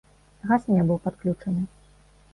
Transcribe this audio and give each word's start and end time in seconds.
Газ 0.51 0.65
не 0.75 0.79
быў 0.89 0.97
падключаны. 1.05 1.61